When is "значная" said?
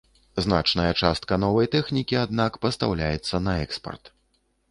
0.43-0.93